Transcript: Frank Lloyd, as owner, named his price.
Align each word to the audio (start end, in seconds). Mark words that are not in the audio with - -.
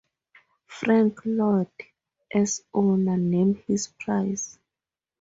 Frank 0.65 1.19
Lloyd, 1.25 1.67
as 2.33 2.63
owner, 2.73 3.17
named 3.17 3.57
his 3.67 3.89
price. 3.99 4.57